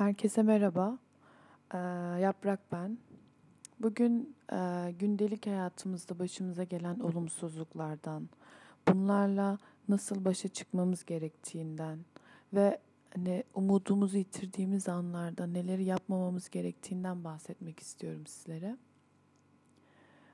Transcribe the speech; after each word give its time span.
Herkese 0.00 0.42
merhaba. 0.42 0.98
Ee, 1.74 1.78
Yaprak 2.20 2.60
ben. 2.72 2.98
Bugün 3.80 4.36
e, 4.52 4.92
gündelik 4.98 5.46
hayatımızda 5.46 6.18
başımıza 6.18 6.64
gelen 6.64 6.98
olumsuzluklardan, 6.98 8.28
bunlarla 8.88 9.58
nasıl 9.88 10.24
başa 10.24 10.48
çıkmamız 10.48 11.04
gerektiğinden 11.04 11.98
ve 12.54 12.78
hani 13.14 13.44
umudumuzu 13.54 14.16
yitirdiğimiz 14.16 14.88
anlarda 14.88 15.46
neleri 15.46 15.84
yapmamamız 15.84 16.50
gerektiğinden 16.50 17.24
bahsetmek 17.24 17.80
istiyorum 17.80 18.26
sizlere. 18.26 18.76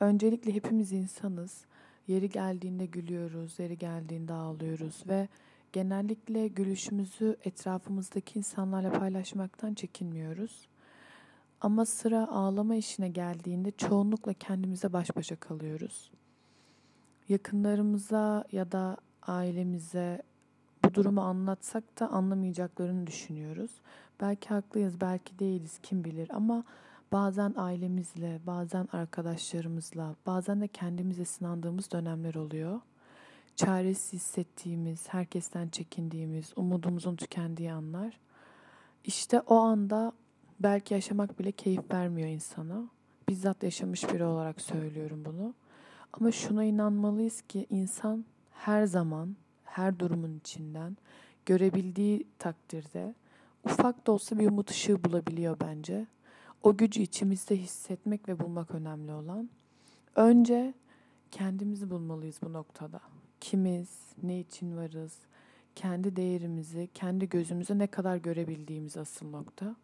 Öncelikle 0.00 0.54
hepimiz 0.54 0.92
insanız. 0.92 1.64
Yeri 2.06 2.28
geldiğinde 2.28 2.86
gülüyoruz, 2.86 3.58
yeri 3.58 3.78
geldiğinde 3.78 4.32
ağlıyoruz 4.32 5.02
ve 5.08 5.28
genellikle 5.72 6.48
gülüşümüzü 6.48 7.36
etrafımızdaki 7.44 8.38
insanlarla 8.38 8.92
paylaşmaktan 8.92 9.74
çekinmiyoruz. 9.74 10.68
Ama 11.60 11.86
sıra 11.86 12.28
ağlama 12.28 12.74
işine 12.74 13.08
geldiğinde 13.08 13.70
çoğunlukla 13.70 14.32
kendimize 14.32 14.92
baş 14.92 15.16
başa 15.16 15.36
kalıyoruz. 15.36 16.10
Yakınlarımıza 17.28 18.44
ya 18.52 18.72
da 18.72 18.96
ailemize 19.22 20.22
bu 20.84 20.94
durumu 20.94 21.20
anlatsak 21.20 22.00
da 22.00 22.08
anlamayacaklarını 22.08 23.06
düşünüyoruz. 23.06 23.70
Belki 24.20 24.48
haklıyız, 24.48 25.00
belki 25.00 25.38
değiliz, 25.38 25.78
kim 25.82 26.04
bilir 26.04 26.30
ama 26.32 26.64
bazen 27.12 27.54
ailemizle, 27.56 28.40
bazen 28.46 28.88
arkadaşlarımızla, 28.92 30.14
bazen 30.26 30.60
de 30.60 30.68
kendimize 30.68 31.24
sınandığımız 31.24 31.92
dönemler 31.92 32.34
oluyor 32.34 32.80
çaresiz 33.58 34.12
hissettiğimiz, 34.12 35.08
herkesten 35.08 35.68
çekindiğimiz, 35.68 36.52
umudumuzun 36.56 37.16
tükendiği 37.16 37.72
anlar. 37.72 38.20
İşte 39.04 39.40
o 39.40 39.56
anda 39.56 40.12
belki 40.60 40.94
yaşamak 40.94 41.38
bile 41.38 41.52
keyif 41.52 41.90
vermiyor 41.92 42.28
insana. 42.28 42.84
Bizzat 43.28 43.62
yaşamış 43.62 44.12
biri 44.12 44.24
olarak 44.24 44.60
söylüyorum 44.60 45.24
bunu. 45.24 45.54
Ama 46.12 46.32
şuna 46.32 46.64
inanmalıyız 46.64 47.42
ki 47.42 47.66
insan 47.70 48.24
her 48.50 48.84
zaman, 48.84 49.36
her 49.64 49.98
durumun 49.98 50.38
içinden 50.38 50.96
görebildiği 51.46 52.26
takdirde 52.38 53.14
ufak 53.64 54.06
da 54.06 54.12
olsa 54.12 54.38
bir 54.38 54.48
umut 54.48 54.70
ışığı 54.70 55.04
bulabiliyor 55.04 55.56
bence. 55.60 56.06
O 56.62 56.76
gücü 56.76 57.02
içimizde 57.02 57.56
hissetmek 57.56 58.28
ve 58.28 58.38
bulmak 58.38 58.70
önemli 58.70 59.12
olan. 59.12 59.50
Önce 60.16 60.74
kendimizi 61.30 61.90
bulmalıyız 61.90 62.38
bu 62.42 62.52
noktada 62.52 63.00
kimiz, 63.40 63.88
ne 64.22 64.40
için 64.40 64.76
varız, 64.76 65.18
kendi 65.74 66.16
değerimizi, 66.16 66.88
kendi 66.94 67.28
gözümüze 67.28 67.78
ne 67.78 67.86
kadar 67.86 68.16
görebildiğimiz 68.16 68.96
asıl 68.96 69.30
nokta. 69.30 69.76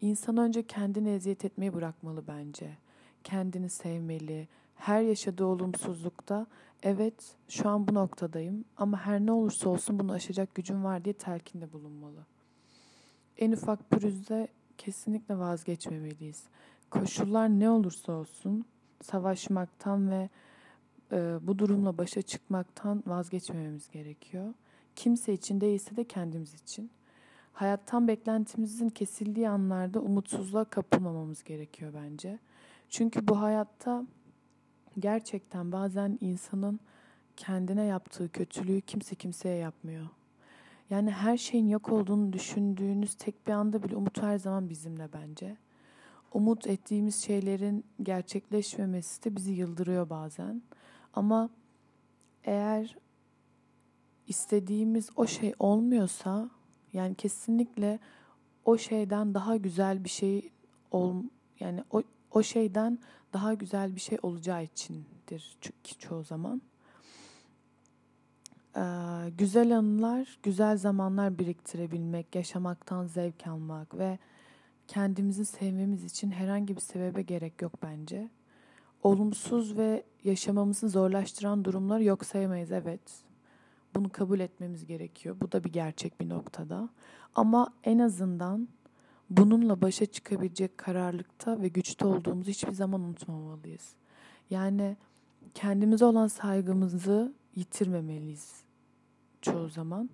İnsan 0.00 0.36
önce 0.36 0.66
kendini 0.66 1.10
eziyet 1.10 1.44
etmeyi 1.44 1.74
bırakmalı 1.74 2.24
bence. 2.28 2.70
Kendini 3.24 3.68
sevmeli. 3.68 4.48
Her 4.76 5.02
yaşadığı 5.02 5.44
olumsuzlukta 5.44 6.46
evet 6.82 7.14
şu 7.48 7.68
an 7.68 7.88
bu 7.88 7.94
noktadayım 7.94 8.64
ama 8.76 9.06
her 9.06 9.20
ne 9.20 9.32
olursa 9.32 9.68
olsun 9.68 9.98
bunu 9.98 10.12
aşacak 10.12 10.54
gücüm 10.54 10.84
var 10.84 11.04
diye 11.04 11.12
telkinde 11.12 11.72
bulunmalı. 11.72 12.26
En 13.38 13.52
ufak 13.52 13.90
pürüzde 13.90 14.48
kesinlikle 14.78 15.38
vazgeçmemeliyiz. 15.38 16.44
Koşullar 16.90 17.48
ne 17.48 17.70
olursa 17.70 18.12
olsun 18.12 18.64
savaşmaktan 19.02 20.10
ve 20.10 20.28
e, 21.12 21.38
bu 21.42 21.58
durumla 21.58 21.98
başa 21.98 22.22
çıkmaktan 22.22 23.02
vazgeçmememiz 23.06 23.90
gerekiyor. 23.90 24.54
Kimse 24.96 25.32
için 25.32 25.60
değilse 25.60 25.96
de 25.96 26.04
kendimiz 26.04 26.54
için. 26.54 26.90
Hayattan 27.52 28.08
beklentimizin 28.08 28.88
kesildiği 28.88 29.48
anlarda 29.48 30.00
umutsuzluğa 30.00 30.64
kapılmamamız 30.64 31.44
gerekiyor 31.44 31.92
bence. 31.94 32.38
Çünkü 32.88 33.28
bu 33.28 33.40
hayatta 33.40 34.04
gerçekten 34.98 35.72
bazen 35.72 36.18
insanın 36.20 36.80
kendine 37.36 37.84
yaptığı 37.84 38.32
kötülüğü 38.32 38.80
kimse 38.80 39.14
kimseye 39.14 39.56
yapmıyor. 39.56 40.06
Yani 40.90 41.10
her 41.10 41.36
şeyin 41.36 41.68
yok 41.68 41.92
olduğunu 41.92 42.32
düşündüğünüz 42.32 43.14
tek 43.14 43.46
bir 43.46 43.52
anda 43.52 43.82
bile 43.82 43.96
umut 43.96 44.22
her 44.22 44.38
zaman 44.38 44.70
bizimle 44.70 45.08
bence. 45.12 45.56
Umut 46.34 46.66
ettiğimiz 46.66 47.24
şeylerin 47.24 47.84
gerçekleşmemesi 48.02 49.24
de 49.24 49.36
bizi 49.36 49.52
yıldırıyor 49.52 50.10
bazen. 50.10 50.62
Ama 51.14 51.50
eğer 52.44 52.96
istediğimiz 54.26 55.10
o 55.16 55.26
şey 55.26 55.54
olmuyorsa 55.58 56.50
yani 56.92 57.14
kesinlikle 57.14 57.98
o 58.64 58.78
şeyden 58.78 59.34
daha 59.34 59.56
güzel 59.56 60.04
bir 60.04 60.08
şey 60.08 60.50
ol 60.90 61.22
yani 61.60 61.84
o 61.90 62.02
o 62.30 62.42
şeyden 62.42 62.98
daha 63.32 63.54
güzel 63.54 63.94
bir 63.94 64.00
şey 64.00 64.18
olacağı 64.22 64.64
içindir 64.64 65.56
çünkü 65.60 65.98
çoğu 65.98 66.24
zaman. 66.24 66.62
Ee, 68.76 68.80
güzel 69.38 69.78
anılar, 69.78 70.38
güzel 70.42 70.76
zamanlar 70.76 71.38
biriktirebilmek, 71.38 72.34
yaşamaktan 72.34 73.06
zevk 73.06 73.46
almak 73.46 73.98
ve 73.98 74.18
kendimizi 74.88 75.44
sevmemiz 75.44 76.04
için 76.04 76.30
herhangi 76.30 76.76
bir 76.76 76.80
sebebe 76.80 77.22
gerek 77.22 77.62
yok 77.62 77.72
bence 77.82 78.28
olumsuz 79.02 79.76
ve 79.76 80.04
yaşamamızı 80.24 80.88
zorlaştıran 80.88 81.64
durumlar 81.64 82.00
yok 82.00 82.24
sayamayız 82.24 82.72
evet. 82.72 83.00
Bunu 83.94 84.08
kabul 84.10 84.40
etmemiz 84.40 84.86
gerekiyor. 84.86 85.36
Bu 85.40 85.52
da 85.52 85.64
bir 85.64 85.72
gerçek 85.72 86.20
bir 86.20 86.28
noktada. 86.28 86.88
Ama 87.34 87.74
en 87.84 87.98
azından 87.98 88.68
bununla 89.30 89.80
başa 89.80 90.06
çıkabilecek 90.06 90.78
kararlılıkta 90.78 91.62
ve 91.62 91.68
güçte 91.68 92.06
olduğumuzu 92.06 92.50
hiçbir 92.50 92.72
zaman 92.72 93.00
unutmamalıyız. 93.00 93.94
Yani 94.50 94.96
kendimize 95.54 96.04
olan 96.04 96.26
saygımızı 96.26 97.34
yitirmemeliyiz 97.54 98.62
çoğu 99.42 99.68
zaman. 99.68 100.10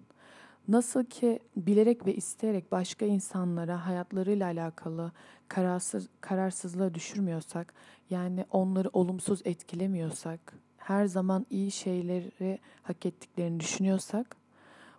Nasıl 0.69 1.05
ki 1.05 1.39
bilerek 1.57 2.07
ve 2.07 2.15
isteyerek 2.15 2.73
başka 2.73 3.07
insanlara 3.07 3.87
hayatlarıyla 3.87 4.47
alakalı 4.47 5.13
kararsız, 5.49 6.09
kararsızlığa 6.21 6.95
düşürmüyorsak, 6.95 7.75
yani 8.11 8.45
onları 8.51 8.91
olumsuz 8.93 9.43
etkilemiyorsak, 9.45 10.55
her 10.77 11.07
zaman 11.07 11.47
iyi 11.51 11.71
şeyleri 11.71 12.59
hak 12.83 13.07
ettiklerini 13.07 13.61
düşünüyorsak, 13.61 14.37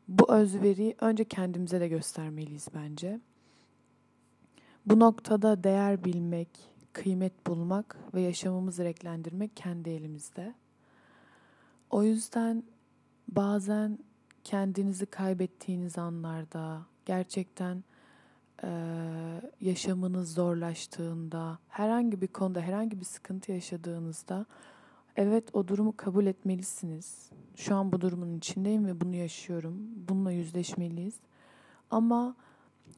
bu 0.08 0.34
özveriyi 0.34 0.96
önce 1.02 1.24
kendimize 1.24 1.79
de 1.79 1.88
göstermeliyiz 1.88 2.68
bence. 2.75 3.19
Bu 4.85 5.00
noktada 5.00 5.63
değer 5.63 6.03
bilmek, 6.03 6.50
kıymet 6.94 7.47
bulmak 7.47 7.97
ve 8.13 8.22
yaşamımızı 8.22 8.84
renklendirmek 8.84 9.58
kendi 9.58 9.90
elimizde. 9.90 10.53
O 11.90 12.03
yüzden 12.03 12.63
bazen 13.28 14.00
kendinizi 14.50 15.06
kaybettiğiniz 15.06 15.98
anlarda, 15.98 16.82
gerçekten 17.06 17.84
e, 18.64 18.70
yaşamınız 19.62 20.34
zorlaştığında, 20.34 21.60
herhangi 21.68 22.22
bir 22.22 22.28
konuda 22.28 22.62
herhangi 22.62 23.00
bir 23.00 23.06
sıkıntı 23.06 23.52
yaşadığınızda 23.52 24.46
evet 25.16 25.56
o 25.56 25.68
durumu 25.68 25.98
kabul 25.98 26.26
etmelisiniz. 26.26 27.30
Şu 27.56 27.76
an 27.76 27.92
bu 27.92 28.02
durumun 28.02 28.38
içindeyim 28.38 28.86
ve 28.86 29.02
bunu 29.02 29.16
yaşıyorum. 29.16 29.74
Bununla 30.09 30.32
yüzleşmeliyiz. 30.32 31.16
Ama 31.92 32.36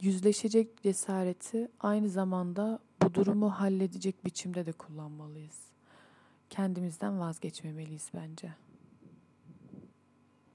yüzleşecek 0.01 0.83
cesareti 0.83 1.67
aynı 1.79 2.09
zamanda 2.09 2.79
bu 3.03 3.13
durumu 3.13 3.49
halledecek 3.49 4.25
biçimde 4.25 4.65
de 4.65 4.71
kullanmalıyız. 4.71 5.59
Kendimizden 6.49 7.19
vazgeçmemeliyiz 7.19 8.09
bence. 8.15 8.53